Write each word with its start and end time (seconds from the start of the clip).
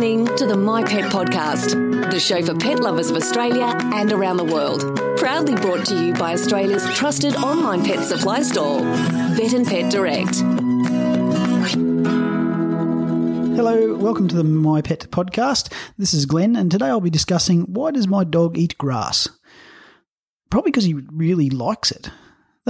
listening 0.00 0.34
to 0.34 0.46
the 0.46 0.56
My 0.56 0.82
Pet 0.82 1.12
Podcast, 1.12 1.72
the 2.10 2.18
show 2.18 2.42
for 2.42 2.54
pet 2.54 2.80
lovers 2.80 3.10
of 3.10 3.16
Australia 3.18 3.76
and 3.92 4.10
around 4.10 4.38
the 4.38 4.44
world. 4.44 4.80
Proudly 5.18 5.54
brought 5.56 5.84
to 5.88 6.06
you 6.06 6.14
by 6.14 6.32
Australia's 6.32 6.86
trusted 6.94 7.36
online 7.36 7.84
pet 7.84 8.02
supply 8.08 8.40
store, 8.40 8.80
Vet 8.80 9.52
and 9.52 9.66
Pet 9.66 9.92
Direct. 9.92 10.36
Hello, 13.56 13.94
welcome 13.94 14.26
to 14.28 14.36
the 14.36 14.42
My 14.42 14.80
Pet 14.80 15.00
Podcast. 15.10 15.70
This 15.98 16.14
is 16.14 16.24
Glenn, 16.24 16.56
and 16.56 16.70
today 16.70 16.86
I'll 16.86 17.02
be 17.02 17.10
discussing 17.10 17.64
why 17.64 17.90
does 17.90 18.08
my 18.08 18.24
dog 18.24 18.56
eat 18.56 18.78
grass? 18.78 19.28
Probably 20.48 20.70
because 20.70 20.84
he 20.84 20.94
really 20.94 21.50
likes 21.50 21.90
it. 21.90 22.10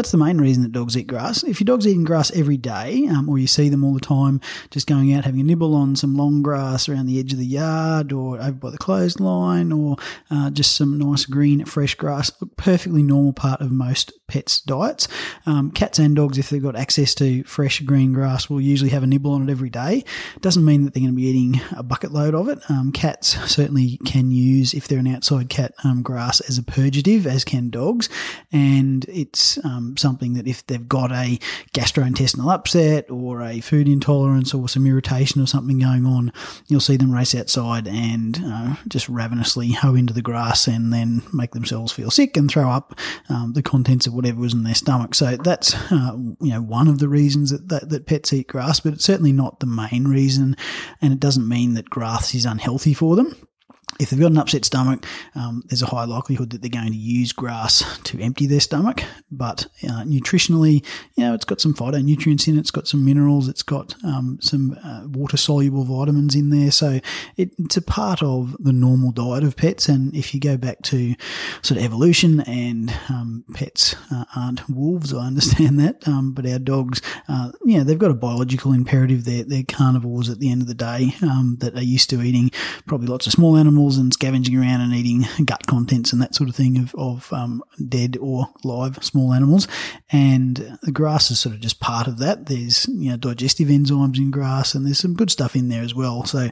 That's 0.00 0.12
the 0.12 0.16
main 0.16 0.38
reason 0.38 0.62
that 0.62 0.72
dogs 0.72 0.96
eat 0.96 1.08
grass. 1.08 1.42
If 1.42 1.60
your 1.60 1.66
dog's 1.66 1.86
eating 1.86 2.04
grass 2.04 2.30
every 2.30 2.56
day, 2.56 3.06
um, 3.08 3.28
or 3.28 3.36
you 3.36 3.46
see 3.46 3.68
them 3.68 3.84
all 3.84 3.92
the 3.92 4.00
time 4.00 4.40
just 4.70 4.86
going 4.86 5.12
out 5.12 5.26
having 5.26 5.42
a 5.42 5.44
nibble 5.44 5.74
on 5.74 5.94
some 5.94 6.16
long 6.16 6.40
grass 6.40 6.88
around 6.88 7.04
the 7.04 7.18
edge 7.20 7.34
of 7.34 7.38
the 7.38 7.44
yard 7.44 8.10
or 8.10 8.40
over 8.40 8.52
by 8.52 8.70
the 8.70 8.78
clothesline 8.78 9.72
or 9.72 9.98
uh, 10.30 10.48
just 10.48 10.74
some 10.74 10.96
nice 10.96 11.26
green, 11.26 11.66
fresh 11.66 11.96
grass, 11.96 12.32
a 12.40 12.46
perfectly 12.46 13.02
normal 13.02 13.34
part 13.34 13.60
of 13.60 13.70
most 13.70 14.10
pets' 14.30 14.60
diets. 14.60 15.08
Um, 15.44 15.70
cats 15.72 15.98
and 15.98 16.14
dogs, 16.14 16.38
if 16.38 16.50
they've 16.50 16.62
got 16.62 16.76
access 16.76 17.14
to 17.16 17.42
fresh 17.44 17.80
green 17.80 18.12
grass, 18.12 18.48
will 18.48 18.60
usually 18.60 18.90
have 18.90 19.02
a 19.02 19.06
nibble 19.06 19.32
on 19.32 19.48
it 19.48 19.52
every 19.52 19.70
day. 19.70 20.04
Doesn't 20.40 20.64
mean 20.64 20.84
that 20.84 20.94
they're 20.94 21.02
going 21.02 21.12
to 21.12 21.16
be 21.16 21.26
eating 21.26 21.60
a 21.76 21.82
bucket 21.82 22.12
load 22.12 22.34
of 22.34 22.48
it. 22.48 22.58
Um, 22.68 22.92
cats 22.92 23.28
certainly 23.52 23.98
can 24.06 24.30
use, 24.30 24.72
if 24.72 24.86
they're 24.86 25.00
an 25.00 25.08
outside 25.08 25.48
cat, 25.48 25.74
um, 25.84 26.02
grass 26.02 26.40
as 26.40 26.58
a 26.58 26.62
purgative, 26.62 27.26
as 27.26 27.44
can 27.44 27.70
dogs. 27.70 28.08
And 28.52 29.04
it's 29.08 29.62
um, 29.64 29.96
something 29.96 30.34
that 30.34 30.46
if 30.46 30.66
they've 30.66 30.88
got 30.88 31.10
a 31.10 31.38
gastrointestinal 31.74 32.52
upset 32.52 33.10
or 33.10 33.42
a 33.42 33.60
food 33.60 33.88
intolerance 33.88 34.54
or 34.54 34.68
some 34.68 34.86
irritation 34.86 35.42
or 35.42 35.46
something 35.46 35.78
going 35.78 36.06
on, 36.06 36.32
you'll 36.68 36.80
see 36.80 36.96
them 36.96 37.12
race 37.12 37.34
outside 37.34 37.88
and 37.88 38.40
uh, 38.44 38.76
just 38.88 39.08
ravenously 39.08 39.72
hoe 39.72 39.94
into 39.94 40.14
the 40.14 40.22
grass 40.22 40.66
and 40.66 40.92
then 40.92 41.22
make 41.32 41.52
themselves 41.52 41.92
feel 41.92 42.10
sick 42.10 42.36
and 42.36 42.50
throw 42.50 42.70
up 42.70 42.98
um, 43.28 43.52
the 43.54 43.62
contents 43.62 44.06
of 44.06 44.14
whatever 44.20 44.40
was 44.40 44.54
in 44.54 44.64
their 44.64 44.74
stomach. 44.74 45.14
So 45.14 45.36
that's 45.36 45.74
uh, 45.90 46.16
you 46.40 46.50
know 46.50 46.62
one 46.62 46.88
of 46.88 46.98
the 46.98 47.08
reasons 47.08 47.50
that, 47.50 47.68
that 47.68 47.88
that 47.88 48.06
pets 48.06 48.32
eat 48.32 48.48
grass, 48.48 48.80
but 48.80 48.92
it's 48.92 49.04
certainly 49.04 49.32
not 49.32 49.60
the 49.60 49.66
main 49.66 50.06
reason, 50.06 50.56
and 51.00 51.12
it 51.12 51.20
doesn't 51.20 51.48
mean 51.48 51.74
that 51.74 51.90
grass 51.90 52.34
is 52.34 52.44
unhealthy 52.44 52.94
for 52.94 53.16
them 53.16 53.34
if 54.00 54.10
they've 54.10 54.20
got 54.20 54.30
an 54.30 54.38
upset 54.38 54.64
stomach, 54.64 55.04
um, 55.34 55.62
there's 55.66 55.82
a 55.82 55.86
high 55.86 56.04
likelihood 56.04 56.50
that 56.50 56.62
they're 56.62 56.70
going 56.70 56.90
to 56.92 56.96
use 56.96 57.32
grass 57.32 57.98
to 58.04 58.20
empty 58.20 58.46
their 58.46 58.60
stomach. 58.60 59.04
But 59.30 59.66
uh, 59.84 60.04
nutritionally, 60.04 60.84
you 61.16 61.24
know, 61.24 61.34
it's 61.34 61.44
got 61.44 61.60
some 61.60 61.74
phytonutrients 61.74 62.48
in 62.48 62.56
it, 62.56 62.60
it's 62.60 62.70
got 62.70 62.88
some 62.88 63.04
minerals, 63.04 63.46
it's 63.48 63.62
got 63.62 63.94
um, 64.02 64.38
some 64.40 64.78
uh, 64.82 65.06
water 65.06 65.36
soluble 65.36 65.84
vitamins 65.84 66.34
in 66.34 66.48
there. 66.48 66.70
So 66.70 67.00
it, 67.36 67.52
it's 67.58 67.76
a 67.76 67.82
part 67.82 68.22
of 68.22 68.56
the 68.58 68.72
normal 68.72 69.12
diet 69.12 69.44
of 69.44 69.56
pets. 69.56 69.88
And 69.88 70.14
if 70.16 70.34
you 70.34 70.40
go 70.40 70.56
back 70.56 70.80
to 70.84 71.14
sort 71.60 71.78
of 71.78 71.84
evolution 71.84 72.40
and 72.40 72.90
um, 73.10 73.44
pets 73.52 73.94
uh, 74.10 74.24
aren't 74.34 74.68
wolves, 74.70 75.12
I 75.12 75.26
understand 75.26 75.78
that. 75.80 76.08
Um, 76.08 76.32
but 76.32 76.46
our 76.46 76.58
dogs, 76.58 77.02
uh, 77.28 77.52
you 77.64 77.76
know, 77.76 77.84
they've 77.84 77.98
got 77.98 78.10
a 78.10 78.14
biological 78.14 78.72
imperative. 78.72 79.26
They're, 79.26 79.44
they're 79.44 79.62
carnivores 79.62 80.30
at 80.30 80.38
the 80.38 80.50
end 80.50 80.62
of 80.62 80.68
the 80.68 80.74
day 80.74 81.14
um, 81.22 81.58
that 81.60 81.74
are 81.74 81.82
used 81.82 82.08
to 82.10 82.22
eating 82.22 82.50
probably 82.86 83.08
lots 83.08 83.26
of 83.26 83.34
small 83.34 83.58
animals 83.58 83.89
animals 83.90 83.98
and 83.98 84.12
scavenging 84.12 84.56
around 84.56 84.80
and 84.80 84.94
eating 84.94 85.26
gut 85.44 85.66
contents 85.66 86.12
and 86.12 86.22
that 86.22 86.34
sort 86.34 86.48
of 86.48 86.54
thing 86.54 86.78
of, 86.78 86.94
of 86.96 87.32
um, 87.32 87.62
dead 87.88 88.16
or 88.20 88.48
live 88.62 89.02
small 89.02 89.32
animals. 89.32 89.66
And 90.12 90.78
the 90.82 90.92
grass 90.92 91.30
is 91.30 91.40
sort 91.40 91.54
of 91.54 91.60
just 91.60 91.80
part 91.80 92.06
of 92.06 92.18
that. 92.18 92.46
There's, 92.46 92.86
you 92.88 93.10
know, 93.10 93.16
digestive 93.16 93.68
enzymes 93.68 94.18
in 94.18 94.30
grass 94.30 94.74
and 94.74 94.86
there's 94.86 94.98
some 94.98 95.14
good 95.14 95.30
stuff 95.30 95.56
in 95.56 95.68
there 95.68 95.82
as 95.82 95.94
well. 95.94 96.24
So 96.24 96.50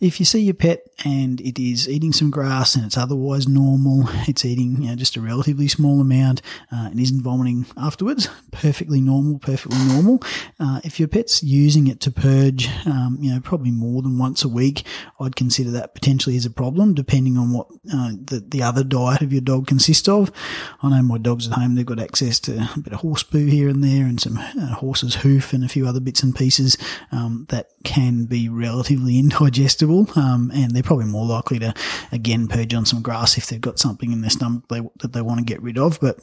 if 0.00 0.20
you 0.20 0.26
see 0.26 0.40
your 0.40 0.54
pet 0.54 0.86
and 1.04 1.40
it 1.40 1.58
is 1.58 1.88
eating 1.88 2.12
some 2.12 2.30
grass 2.30 2.74
and 2.74 2.84
it's 2.84 2.98
otherwise 2.98 3.48
normal, 3.48 4.04
it's 4.28 4.44
eating, 4.44 4.82
you 4.82 4.88
know, 4.88 4.96
just 4.96 5.16
a 5.16 5.20
relatively 5.20 5.68
small 5.68 6.00
amount 6.00 6.42
uh, 6.72 6.88
and 6.90 7.00
isn't 7.00 7.22
vomiting 7.22 7.66
afterwards, 7.76 8.28
perfectly 8.50 9.00
normal, 9.00 9.38
perfectly 9.38 9.78
normal. 9.86 10.20
Uh, 10.60 10.80
if 10.84 10.98
your 10.98 11.08
pet's 11.08 11.42
using 11.42 11.86
it 11.86 12.00
to 12.00 12.10
purge, 12.10 12.68
um, 12.86 13.16
you 13.20 13.32
know, 13.32 13.40
probably 13.40 13.70
more 13.70 14.02
than 14.02 14.18
once 14.18 14.44
a 14.44 14.48
week, 14.48 14.84
I'd 15.20 15.36
consider 15.36 15.70
that 15.72 15.94
potentially 15.94 16.36
as 16.36 16.46
a 16.46 16.50
problem 16.50 16.73
problem, 16.74 16.94
depending 16.94 17.38
on 17.38 17.52
what 17.52 17.68
uh, 17.92 18.10
the, 18.24 18.44
the 18.48 18.62
other 18.62 18.82
diet 18.82 19.22
of 19.22 19.32
your 19.32 19.40
dog 19.40 19.66
consists 19.66 20.08
of. 20.08 20.32
I 20.82 20.90
know 20.90 21.02
my 21.02 21.18
dogs 21.18 21.46
at 21.46 21.54
home, 21.54 21.76
they've 21.76 21.86
got 21.86 22.00
access 22.00 22.40
to 22.40 22.68
a 22.74 22.80
bit 22.80 22.92
of 22.92 23.00
horse 23.00 23.22
poo 23.22 23.46
here 23.46 23.68
and 23.68 23.82
there 23.82 24.04
and 24.04 24.20
some 24.20 24.38
uh, 24.38 24.74
horse's 24.74 25.16
hoof 25.16 25.52
and 25.52 25.64
a 25.64 25.68
few 25.68 25.86
other 25.86 26.00
bits 26.00 26.24
and 26.24 26.34
pieces 26.34 26.76
um, 27.12 27.46
that 27.50 27.68
can 27.84 28.24
be 28.24 28.48
relatively 28.48 29.18
indigestible. 29.20 30.08
Um, 30.16 30.50
and 30.52 30.72
they're 30.72 30.82
probably 30.82 31.06
more 31.06 31.26
likely 31.26 31.60
to, 31.60 31.72
again, 32.10 32.48
purge 32.48 32.74
on 32.74 32.86
some 32.86 33.02
grass 33.02 33.38
if 33.38 33.46
they've 33.46 33.60
got 33.60 33.78
something 33.78 34.10
in 34.10 34.20
their 34.20 34.30
stomach 34.30 34.64
they, 34.68 34.80
that 34.98 35.12
they 35.12 35.22
want 35.22 35.38
to 35.38 35.44
get 35.44 35.62
rid 35.62 35.78
of. 35.78 36.00
But 36.00 36.18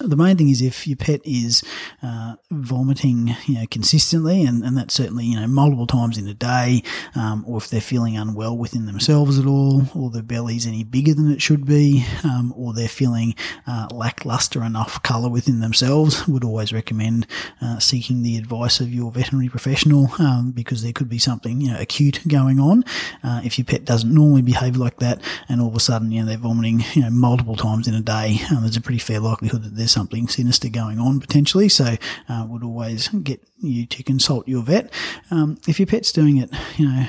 the 0.00 0.16
main 0.16 0.36
thing 0.36 0.48
is 0.48 0.62
if 0.62 0.86
your 0.86 0.96
pet 0.96 1.20
is 1.24 1.62
uh, 2.02 2.36
vomiting, 2.50 3.34
you 3.46 3.54
know, 3.54 3.66
consistently, 3.68 4.44
and, 4.44 4.62
and 4.62 4.76
that's 4.76 4.94
certainly 4.94 5.24
you 5.24 5.38
know 5.38 5.46
multiple 5.46 5.86
times 5.86 6.16
in 6.16 6.28
a 6.28 6.34
day, 6.34 6.82
um, 7.16 7.44
or 7.46 7.58
if 7.58 7.68
they're 7.68 7.80
feeling 7.80 8.16
unwell 8.16 8.56
within 8.56 8.86
themselves 8.86 9.38
at 9.38 9.46
all, 9.46 9.82
or 9.94 10.10
their 10.10 10.22
belly's 10.22 10.66
any 10.66 10.84
bigger 10.84 11.14
than 11.14 11.32
it 11.32 11.42
should 11.42 11.66
be, 11.66 12.04
um, 12.22 12.54
or 12.56 12.72
they're 12.72 12.88
feeling 12.88 13.34
uh, 13.66 13.88
lackluster 13.92 14.62
enough 14.62 15.02
colour 15.02 15.28
within 15.28 15.58
themselves, 15.60 16.26
would 16.28 16.44
always 16.44 16.72
recommend 16.72 17.26
uh, 17.60 17.80
seeking 17.80 18.22
the 18.22 18.36
advice 18.36 18.78
of 18.78 18.94
your 18.94 19.10
veterinary 19.10 19.48
professional 19.48 20.10
um, 20.20 20.52
because 20.52 20.82
there 20.82 20.92
could 20.92 21.08
be 21.08 21.18
something 21.18 21.60
you 21.60 21.72
know 21.72 21.80
acute 21.80 22.20
going 22.28 22.60
on. 22.60 22.84
Uh, 23.24 23.40
if 23.44 23.58
your 23.58 23.64
pet 23.64 23.84
doesn't 23.84 24.14
normally 24.14 24.42
behave 24.42 24.76
like 24.76 24.98
that, 24.98 25.20
and 25.48 25.60
all 25.60 25.68
of 25.68 25.74
a 25.74 25.80
sudden 25.80 26.12
you 26.12 26.20
know 26.20 26.26
they're 26.26 26.38
vomiting 26.38 26.84
you 26.94 27.02
know 27.02 27.10
multiple 27.10 27.56
times 27.56 27.88
in 27.88 27.94
a 27.94 28.00
day, 28.00 28.38
um, 28.52 28.60
there's 28.60 28.76
a 28.76 28.80
pretty 28.80 29.00
fair 29.00 29.18
likelihood 29.18 29.64
that 29.64 29.74
there's 29.74 29.87
something 29.88 30.28
sinister 30.28 30.68
going 30.68 30.98
on 30.98 31.20
potentially. 31.20 31.68
So, 31.68 31.96
uh, 32.28 32.46
would 32.48 32.62
always 32.62 33.08
get 33.08 33.42
you 33.58 33.86
to 33.86 34.02
consult 34.02 34.46
your 34.46 34.62
vet. 34.62 34.92
Um, 35.30 35.58
if 35.66 35.78
your 35.80 35.86
pet's 35.86 36.12
doing 36.12 36.36
it, 36.36 36.50
you 36.76 36.88
know, 36.88 37.06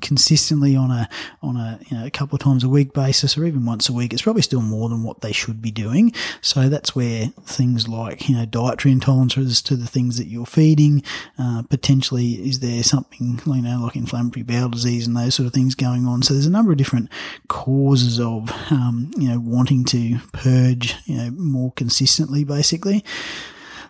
consistently 0.00 0.74
on 0.74 0.90
a 0.90 1.08
on 1.42 1.56
a 1.56 1.78
you 1.88 1.96
know 1.96 2.04
a 2.04 2.10
couple 2.10 2.34
of 2.34 2.40
times 2.40 2.64
a 2.64 2.68
week 2.68 2.92
basis 2.92 3.38
or 3.38 3.44
even 3.44 3.64
once 3.64 3.88
a 3.88 3.92
week, 3.92 4.12
it's 4.12 4.22
probably 4.22 4.42
still 4.42 4.62
more 4.62 4.88
than 4.88 5.02
what 5.02 5.20
they 5.20 5.32
should 5.32 5.62
be 5.62 5.70
doing. 5.70 6.12
So 6.40 6.68
that's 6.68 6.94
where 6.96 7.26
things 7.44 7.88
like 7.88 8.28
you 8.28 8.36
know 8.36 8.46
dietary 8.46 8.94
intolerances 8.94 9.62
to 9.64 9.76
the 9.76 9.86
things 9.86 10.18
that 10.18 10.26
you're 10.26 10.46
feeding, 10.46 11.02
uh, 11.38 11.62
potentially 11.62 12.32
is 12.32 12.60
there 12.60 12.82
something 12.82 13.40
you 13.46 13.62
know 13.62 13.80
like 13.82 13.96
inflammatory 13.96 14.42
bowel 14.42 14.68
disease 14.68 15.06
and 15.06 15.16
those 15.16 15.34
sort 15.34 15.46
of 15.46 15.52
things 15.52 15.74
going 15.74 16.06
on. 16.06 16.22
So 16.22 16.34
there's 16.34 16.46
a 16.46 16.50
number 16.50 16.72
of 16.72 16.78
different 16.78 17.10
causes 17.48 18.18
of 18.18 18.50
um, 18.70 19.10
you 19.16 19.28
know 19.28 19.38
wanting 19.38 19.84
to 19.86 20.18
purge 20.32 20.96
you 21.06 21.16
know 21.16 21.30
more 21.30 21.72
consistently, 21.72 22.44
basically. 22.44 23.04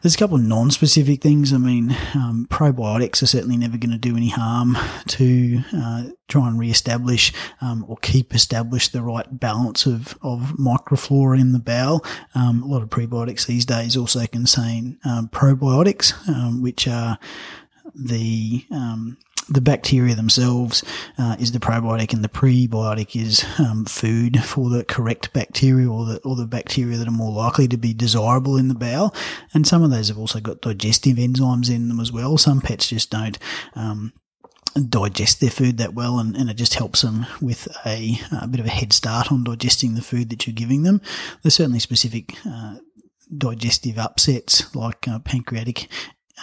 There's 0.02 0.14
a 0.14 0.18
couple 0.18 0.36
of 0.36 0.42
non-specific 0.42 1.22
things. 1.22 1.52
I 1.52 1.58
mean, 1.58 1.96
um, 2.14 2.46
probiotics 2.50 3.22
are 3.22 3.26
certainly 3.26 3.56
never 3.56 3.76
going 3.76 3.90
to 3.90 3.98
do 3.98 4.16
any 4.16 4.28
harm 4.28 4.76
to 5.08 5.62
uh, 5.74 6.04
try 6.28 6.48
and 6.48 6.58
re-establish 6.58 7.32
um, 7.60 7.84
or 7.88 7.96
keep 7.98 8.34
established 8.34 8.92
the 8.92 9.02
right 9.02 9.26
balance 9.40 9.86
of, 9.86 10.18
of 10.22 10.54
microflora 10.58 11.40
in 11.40 11.52
the 11.52 11.58
bowel. 11.58 12.04
Um, 12.34 12.62
a 12.62 12.66
lot 12.66 12.82
of 12.82 12.90
prebiotics 12.90 13.46
these 13.46 13.64
days 13.64 13.96
also 13.96 14.26
contain 14.26 14.98
um, 15.04 15.28
probiotics, 15.28 16.12
um, 16.28 16.62
which 16.62 16.86
are 16.86 17.18
the 17.94 18.64
um, 18.70 19.16
the 19.48 19.60
bacteria 19.60 20.14
themselves 20.14 20.82
uh, 21.18 21.36
is 21.38 21.52
the 21.52 21.60
probiotic, 21.60 22.12
and 22.12 22.24
the 22.24 22.28
prebiotic 22.28 23.20
is 23.20 23.44
um, 23.58 23.84
food 23.84 24.42
for 24.44 24.70
the 24.70 24.84
correct 24.84 25.32
bacteria 25.32 25.90
or 25.90 26.04
the 26.04 26.18
or 26.20 26.36
the 26.36 26.46
bacteria 26.46 26.96
that 26.96 27.08
are 27.08 27.12
more 27.12 27.32
likely 27.32 27.68
to 27.68 27.76
be 27.76 27.94
desirable 27.94 28.56
in 28.56 28.68
the 28.68 28.74
bowel. 28.74 29.14
And 29.54 29.66
some 29.66 29.82
of 29.82 29.90
those 29.90 30.08
have 30.08 30.18
also 30.18 30.40
got 30.40 30.60
digestive 30.60 31.16
enzymes 31.16 31.70
in 31.70 31.88
them 31.88 32.00
as 32.00 32.10
well. 32.10 32.38
Some 32.38 32.60
pets 32.60 32.88
just 32.88 33.10
don't. 33.10 33.38
Um, 33.74 34.12
digest 34.90 35.40
their 35.40 35.50
food 35.50 35.78
that 35.78 35.94
well 35.94 36.18
and, 36.18 36.36
and 36.36 36.50
it 36.50 36.54
just 36.54 36.74
helps 36.74 37.00
them 37.00 37.24
with 37.40 37.66
a, 37.86 38.18
a, 38.42 38.46
bit 38.46 38.60
of 38.60 38.66
a 38.66 38.70
head 38.70 38.92
start 38.92 39.32
on 39.32 39.42
digesting 39.42 39.94
the 39.94 40.02
food 40.02 40.28
that 40.28 40.46
you're 40.46 40.52
giving 40.52 40.82
them. 40.82 41.00
There's 41.40 41.54
certainly 41.54 41.78
specific 41.78 42.34
uh, 42.44 42.76
digestive 43.34 43.98
upsets 43.98 44.74
like 44.76 45.08
uh, 45.08 45.18
pancreatic 45.20 45.88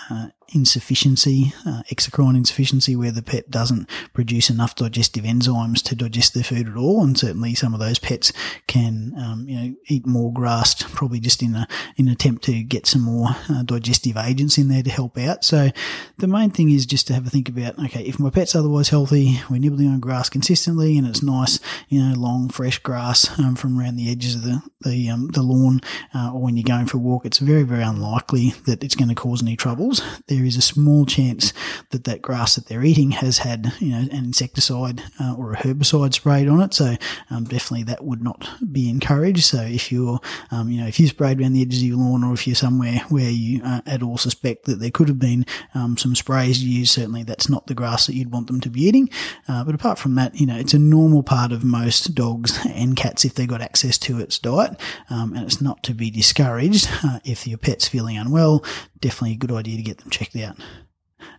uh, 0.10 0.30
insufficiency, 0.54 1.54
uh, 1.66 1.84
exocrine 1.92 2.36
insufficiency, 2.36 2.96
where 2.96 3.12
the 3.12 3.22
pet 3.22 3.50
doesn't 3.50 3.90
produce 4.14 4.50
enough 4.50 4.76
digestive 4.76 5.24
enzymes 5.24 5.82
to 5.84 5.96
digest 5.96 6.34
their 6.34 6.44
food 6.44 6.68
at 6.68 6.78
all. 6.78 7.04
And 7.04 7.18
certainly 7.18 7.56
some 7.56 7.74
of 7.74 7.80
those 7.80 8.00
pets 8.00 8.32
can, 8.68 9.14
um, 9.18 9.48
you 9.48 9.56
know, 9.56 9.76
eat 9.88 10.06
more 10.06 10.32
grass, 10.32 10.82
probably 10.94 11.20
just 11.20 11.42
in 11.42 11.56
a, 11.56 11.68
in 11.98 12.08
an 12.08 12.14
attempt 12.14 12.44
to 12.46 12.64
get 12.64 12.86
some 12.86 13.02
more 13.02 13.30
uh, 13.50 13.64
digestive 13.64 14.18
agents 14.18 14.58
in 14.58 14.68
there 14.68 14.84
to 14.84 14.90
help 14.90 15.18
out. 15.18 15.44
So 15.44 15.70
the 16.18 16.28
main 16.28 16.52
thing 16.52 16.70
is 16.70 16.86
just 16.86 17.08
to 17.08 17.14
have 17.14 17.28
a 17.28 17.30
think 17.30 17.50
about, 17.50 17.80
okay, 17.80 18.04
if 18.04 18.20
my 18.20 18.30
pet's 18.30 18.56
otherwise 18.56 18.90
healthy, 18.90 19.40
we're 19.50 19.60
nibbling 19.60 19.90
on 19.90 20.00
grass 20.00 20.30
consistently 20.30 20.98
and 20.98 21.08
it's 21.08 21.24
nice, 21.24 21.60
you 21.90 22.02
know, 22.02 22.16
long, 22.16 22.50
fresh 22.50 22.80
grass 22.80 23.40
um, 23.40 23.56
from 23.56 23.80
around 23.80 23.96
the 23.96 24.12
edges 24.12 24.36
of 24.36 24.44
the, 24.44 24.62
the, 24.82 25.10
um, 25.10 25.28
the 25.28 25.42
lawn, 25.42 25.82
uh, 26.14 26.32
or 26.34 26.42
when 26.42 26.56
you're 26.58 26.64
going 26.64 26.86
for 26.86 26.98
a 26.98 27.02
walk, 27.02 27.26
it's 27.26 27.40
very, 27.40 27.64
very 27.64 27.84
unlikely 27.84 28.50
that 28.66 28.84
it's 28.84 28.96
going 28.96 29.10
to 29.10 29.16
cause 29.16 29.42
any 29.42 29.56
troubles. 29.56 30.02
There 30.28 30.43
there 30.44 30.50
is 30.50 30.58
a 30.58 30.62
small 30.62 31.06
chance 31.06 31.54
that 31.92 32.04
that 32.04 32.22
grass 32.22 32.56
that 32.56 32.68
they're 32.68 32.84
eating 32.84 33.12
has 33.12 33.38
had, 33.38 33.72
you 33.80 33.92
know, 33.92 34.00
an 34.00 34.12
insecticide 34.12 35.02
uh, 35.22 35.34
or 35.38 35.54
a 35.54 35.56
herbicide 35.56 36.14
sprayed 36.14 36.50
on 36.50 36.60
it. 36.60 36.74
So 36.74 36.98
um, 37.30 37.46
definitely 37.46 37.84
that 37.84 38.04
would 38.04 38.22
not 38.22 38.50
be 38.74 38.90
encouraged. 38.90 39.46
So 39.46 39.62
if 39.62 39.90
you're, 39.90 40.20
um, 40.52 40.70
you 40.70 40.82
know, 40.82 40.88
if 40.88 41.00
you 41.00 41.08
sprayed 41.08 41.40
around 41.40 41.54
the 41.54 41.62
edges 41.62 41.82
of 41.82 41.88
your 41.88 41.98
lawn 41.98 42.26
or 42.26 42.34
if 42.34 42.46
you're 42.46 42.58
somewhere 42.58 43.00
where 43.08 43.30
you 43.30 43.62
uh, 43.64 43.80
at 43.86 44.04
all 44.04 44.18
suspect 44.18 44.66
that 44.66 44.80
there 44.80 44.92
could 44.92 45.08
have 45.08 45.20
been 45.20 45.46
um, 45.74 45.96
some 45.96 46.14
sprays 46.14 46.62
used, 46.62 46.92
certainly 46.92 47.24
that's 47.24 47.48
not 47.48 47.68
the 47.68 47.74
grass 47.74 48.08
that 48.08 48.16
you'd 48.16 48.34
want 48.34 48.48
them 48.48 48.60
to 48.60 48.70
be 48.70 48.82
eating. 48.82 49.10
Uh, 49.48 49.64
but 49.64 49.76
apart 49.76 49.98
from 49.98 50.16
that, 50.16 50.36
you 50.36 50.46
know, 50.46 50.58
it's 50.58 50.74
a 50.74 50.80
normal 50.80 51.24
part 51.24 51.54
of 51.54 51.64
most 51.64 52.14
dogs 52.16 52.60
and 52.66 52.98
cats 52.98 53.24
if 53.24 53.36
they've 53.36 53.48
got 53.48 53.62
access 53.62 53.98
to 53.98 54.20
its 54.20 54.38
diet. 54.40 54.78
Um, 55.10 55.34
and 55.36 55.46
it's 55.46 55.62
not 55.62 55.84
to 55.84 55.94
be 55.94 56.12
discouraged. 56.12 56.90
Uh, 57.02 57.20
if 57.24 57.48
your 57.48 57.58
pet's 57.58 57.88
feeling 57.88 58.18
unwell, 58.18 58.62
definitely 59.00 59.34
a 59.34 59.36
good 59.36 59.52
idea 59.52 59.78
to 59.78 59.84
get 59.84 60.00
them 60.00 60.10
checked 60.10 60.23
out. 60.44 60.58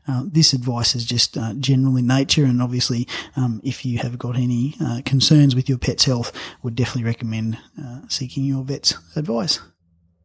Uh, 0.07 0.25
this 0.27 0.53
advice 0.53 0.95
is 0.95 1.05
just 1.05 1.37
uh, 1.37 1.55
general 1.55 1.97
in 1.97 2.07
nature, 2.07 2.45
and 2.45 2.61
obviously, 2.61 3.09
um, 3.37 3.61
if 3.65 3.85
you 3.85 3.99
have 3.99 4.19
got 4.19 4.37
any 4.37 4.75
uh, 4.81 5.01
concerns 5.05 5.55
with 5.55 5.69
your 5.69 5.79
pet's 5.79 6.05
health, 6.05 6.33
would 6.63 6.75
definitely 6.75 7.05
recommend 7.05 7.59
uh, 7.83 8.01
seeking 8.09 8.45
your 8.45 8.65
vet's 8.65 8.95
advice. 9.17 9.61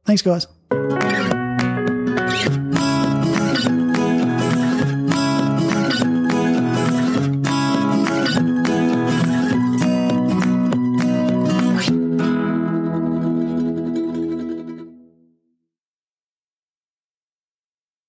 Thanks, 0.06 0.22
guys. 0.22 0.48